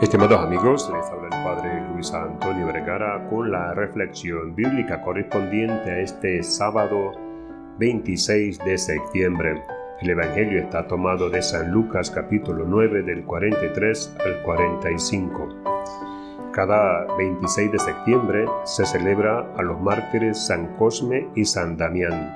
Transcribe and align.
Estimados 0.00 0.38
amigos, 0.38 0.88
les 0.94 1.10
habla 1.10 1.24
el 1.24 1.42
Padre 1.42 1.82
Luis 1.92 2.14
Antonio 2.14 2.66
Vergara 2.66 3.26
con 3.28 3.50
la 3.50 3.74
reflexión 3.74 4.54
bíblica 4.54 5.02
correspondiente 5.02 5.90
a 5.90 5.98
este 5.98 6.40
sábado 6.44 7.14
26 7.80 8.60
de 8.60 8.78
septiembre. 8.78 9.60
El 10.00 10.10
Evangelio 10.10 10.60
está 10.60 10.86
tomado 10.86 11.28
de 11.28 11.42
San 11.42 11.72
Lucas 11.72 12.12
capítulo 12.12 12.64
9 12.64 13.02
del 13.02 13.24
43 13.24 14.16
al 14.24 14.42
45. 14.44 15.48
Cada 16.52 17.04
26 17.16 17.72
de 17.72 17.78
septiembre 17.80 18.44
se 18.66 18.86
celebra 18.86 19.52
a 19.56 19.62
los 19.62 19.80
mártires 19.80 20.46
San 20.46 20.76
Cosme 20.76 21.26
y 21.34 21.44
San 21.44 21.76
Damián, 21.76 22.32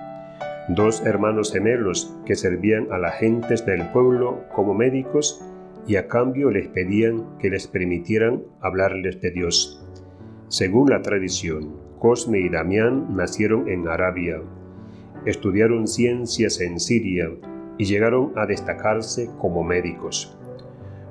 dos 0.70 1.00
hermanos 1.06 1.52
gemelos 1.52 2.12
que 2.26 2.34
servían 2.34 2.88
a 2.90 2.98
las 2.98 3.14
gentes 3.20 3.64
del 3.64 3.86
pueblo 3.90 4.40
como 4.52 4.74
médicos 4.74 5.46
y 5.86 5.96
a 5.96 6.08
cambio 6.08 6.50
les 6.50 6.68
pedían 6.68 7.38
que 7.38 7.50
les 7.50 7.66
permitieran 7.66 8.42
hablarles 8.60 9.20
de 9.20 9.30
Dios. 9.30 9.84
Según 10.48 10.90
la 10.90 11.02
tradición, 11.02 11.76
Cosme 11.98 12.40
y 12.40 12.48
Damián 12.48 13.16
nacieron 13.16 13.68
en 13.68 13.88
Arabia, 13.88 14.42
estudiaron 15.24 15.86
ciencias 15.86 16.60
en 16.60 16.80
Siria 16.80 17.30
y 17.78 17.84
llegaron 17.84 18.32
a 18.36 18.46
destacarse 18.46 19.30
como 19.38 19.62
médicos. 19.62 20.36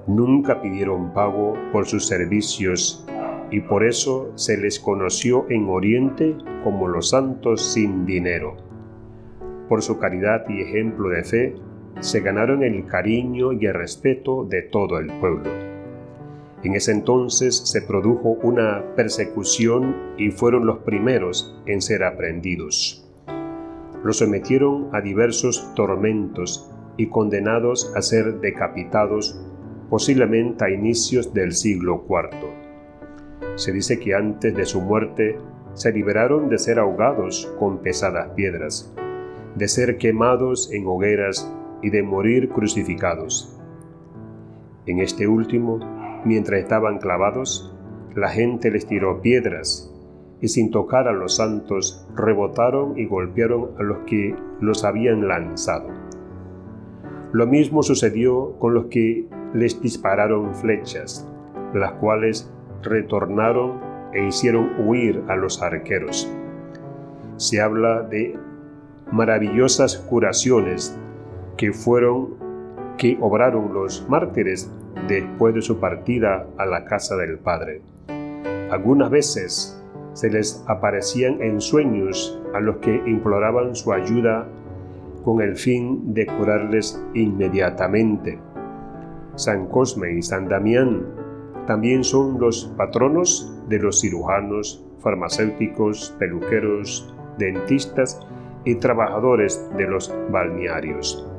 Nunca 0.07 0.61
pidieron 0.61 1.13
pago 1.13 1.53
por 1.71 1.85
sus 1.85 2.07
servicios 2.07 3.05
y 3.51 3.59
por 3.59 3.85
eso 3.85 4.31
se 4.35 4.57
les 4.57 4.79
conoció 4.79 5.45
en 5.49 5.69
Oriente 5.69 6.35
como 6.63 6.87
los 6.87 7.09
santos 7.09 7.73
sin 7.73 8.05
dinero. 8.05 8.57
Por 9.69 9.81
su 9.81 9.99
caridad 9.99 10.45
y 10.49 10.61
ejemplo 10.61 11.09
de 11.09 11.23
fe, 11.23 11.55
se 11.99 12.21
ganaron 12.21 12.63
el 12.63 12.85
cariño 12.85 13.53
y 13.53 13.65
el 13.65 13.73
respeto 13.73 14.45
de 14.45 14.61
todo 14.61 14.97
el 14.99 15.07
pueblo. 15.19 15.49
En 16.63 16.75
ese 16.75 16.91
entonces 16.91 17.57
se 17.57 17.81
produjo 17.81 18.37
una 18.43 18.83
persecución 18.95 20.13
y 20.17 20.29
fueron 20.29 20.65
los 20.65 20.79
primeros 20.79 21.59
en 21.65 21.81
ser 21.81 22.03
aprendidos. 22.03 23.07
Los 24.03 24.17
sometieron 24.17 24.89
a 24.93 25.01
diversos 25.01 25.73
tormentos 25.75 26.71
y 26.97 27.07
condenados 27.07 27.91
a 27.95 28.01
ser 28.01 28.39
decapitados 28.41 29.39
posiblemente 29.89 30.63
a 30.63 30.69
inicios 30.69 31.33
del 31.33 31.51
siglo 31.53 32.05
IV. 32.07 33.55
Se 33.55 33.71
dice 33.71 33.99
que 33.99 34.15
antes 34.15 34.55
de 34.55 34.65
su 34.65 34.81
muerte 34.81 35.37
se 35.73 35.91
liberaron 35.91 36.47
de 36.49 36.57
ser 36.57 36.79
ahogados 36.79 37.51
con 37.59 37.79
pesadas 37.79 38.29
piedras, 38.35 38.93
de 39.55 39.67
ser 39.67 39.97
quemados 39.97 40.71
en 40.71 40.85
hogueras 40.87 41.51
y 41.81 41.89
de 41.89 42.03
morir 42.03 42.49
crucificados. 42.49 43.59
En 44.85 44.99
este 44.99 45.27
último, 45.27 45.79
mientras 46.25 46.61
estaban 46.61 46.99
clavados, 46.99 47.75
la 48.15 48.29
gente 48.29 48.71
les 48.71 48.87
tiró 48.87 49.21
piedras 49.21 49.91
y 50.41 50.47
sin 50.47 50.71
tocar 50.71 51.07
a 51.07 51.13
los 51.13 51.35
santos 51.35 52.07
rebotaron 52.15 52.97
y 52.97 53.05
golpearon 53.05 53.71
a 53.79 53.83
los 53.83 53.99
que 53.99 54.35
los 54.59 54.83
habían 54.83 55.27
lanzado. 55.27 55.89
Lo 57.31 57.47
mismo 57.47 57.83
sucedió 57.83 58.57
con 58.59 58.73
los 58.73 58.85
que 58.85 59.27
les 59.53 59.81
dispararon 59.81 60.53
flechas, 60.55 61.27
las 61.73 61.93
cuales 61.93 62.51
retornaron 62.81 63.79
e 64.13 64.27
hicieron 64.27 64.71
huir 64.85 65.23
a 65.27 65.35
los 65.35 65.61
arqueros. 65.61 66.29
Se 67.37 67.61
habla 67.61 68.01
de 68.01 68.35
maravillosas 69.11 69.97
curaciones 69.97 70.97
que 71.61 71.73
fueron 71.73 72.29
que 72.97 73.19
obraron 73.21 73.71
los 73.71 74.09
mártires 74.09 74.73
después 75.07 75.53
de 75.53 75.61
su 75.61 75.79
partida 75.79 76.47
a 76.57 76.65
la 76.65 76.85
casa 76.85 77.15
del 77.17 77.37
Padre. 77.37 77.83
Algunas 78.71 79.11
veces 79.11 79.79
se 80.13 80.31
les 80.31 80.63
aparecían 80.67 81.39
en 81.39 81.61
sueños 81.61 82.41
a 82.55 82.59
los 82.59 82.77
que 82.77 82.95
imploraban 83.05 83.75
su 83.75 83.93
ayuda 83.93 84.47
con 85.23 85.39
el 85.39 85.55
fin 85.55 86.15
de 86.15 86.25
curarles 86.25 86.99
inmediatamente. 87.13 88.39
San 89.35 89.67
Cosme 89.67 90.13
y 90.13 90.23
San 90.23 90.49
Damián 90.49 91.05
también 91.67 92.03
son 92.03 92.39
los 92.39 92.73
patronos 92.75 93.55
de 93.69 93.77
los 93.77 94.01
cirujanos, 94.01 94.83
farmacéuticos, 94.97 96.15
peluqueros, 96.17 97.13
dentistas 97.37 98.19
y 98.65 98.73
trabajadores 98.75 99.69
de 99.77 99.85
los 99.85 100.11
balnearios. 100.31 101.30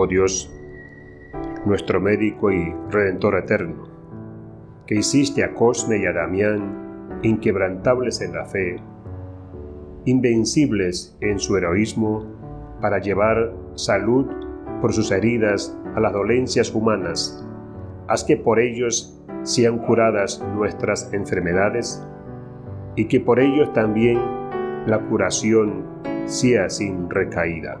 Oh 0.00 0.06
Dios, 0.06 0.48
nuestro 1.66 2.00
médico 2.00 2.52
y 2.52 2.72
redentor 2.88 3.36
eterno, 3.36 3.88
que 4.86 4.94
hiciste 4.94 5.42
a 5.42 5.54
Cosme 5.54 5.98
y 5.98 6.06
a 6.06 6.12
Damián 6.12 7.18
inquebrantables 7.24 8.20
en 8.20 8.32
la 8.32 8.44
fe, 8.44 8.76
invencibles 10.04 11.18
en 11.20 11.40
su 11.40 11.56
heroísmo 11.56 12.24
para 12.80 13.00
llevar 13.00 13.52
salud 13.74 14.26
por 14.80 14.92
sus 14.92 15.10
heridas 15.10 15.76
a 15.96 15.98
las 15.98 16.12
dolencias 16.12 16.72
humanas, 16.72 17.44
haz 18.06 18.22
que 18.22 18.36
por 18.36 18.60
ellos 18.60 19.20
sean 19.42 19.78
curadas 19.78 20.40
nuestras 20.54 21.12
enfermedades 21.12 22.00
y 22.94 23.06
que 23.06 23.18
por 23.18 23.40
ellos 23.40 23.72
también 23.72 24.20
la 24.86 25.00
curación 25.08 25.82
sea 26.26 26.70
sin 26.70 27.10
recaída. 27.10 27.80